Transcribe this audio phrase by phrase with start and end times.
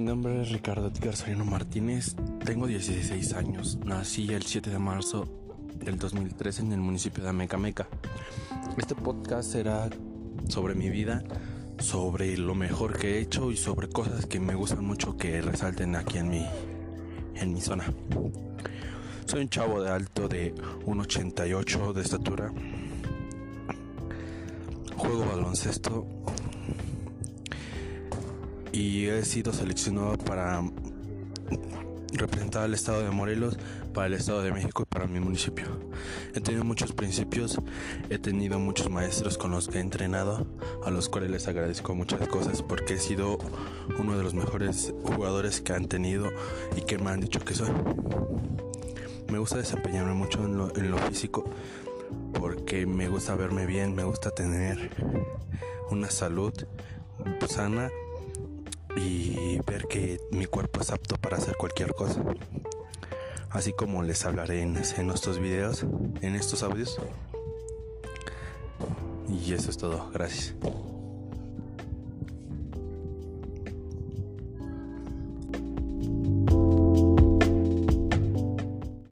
[0.00, 5.28] nombre es Ricardo Edgar Soriano Martínez, tengo 16 años, nací el 7 de marzo
[5.74, 7.86] del 2013 en el municipio de Amecameca.
[8.76, 9.90] Este podcast será
[10.48, 11.22] sobre mi vida,
[11.78, 15.96] sobre lo mejor que he hecho y sobre cosas que me gustan mucho que resalten
[15.96, 16.46] aquí en mi,
[17.34, 17.84] en mi zona.
[19.26, 20.54] Soy un chavo de alto de
[20.86, 22.52] 1,88 de estatura.
[24.96, 26.06] Juego baloncesto
[28.74, 30.60] y he sido seleccionado para
[32.12, 33.56] representar al estado de Morelos,
[33.92, 35.66] para el estado de México y para mi municipio.
[36.34, 37.56] He tenido muchos principios,
[38.10, 40.44] he tenido muchos maestros con los que he entrenado,
[40.84, 43.38] a los cuales les agradezco muchas cosas porque he sido
[43.96, 46.32] uno de los mejores jugadores que han tenido
[46.76, 47.70] y que me han dicho que soy.
[49.30, 51.44] Me gusta desempeñarme mucho en lo, en lo físico
[52.32, 54.90] porque me gusta verme bien, me gusta tener
[55.90, 56.52] una salud
[57.48, 57.90] sana
[58.96, 62.22] y ver que mi cuerpo es apto para hacer cualquier cosa.
[63.50, 65.84] Así como les hablaré en, estos videos,
[66.22, 66.98] en estos audios.
[69.28, 70.10] Y eso es todo.
[70.12, 70.54] Gracias.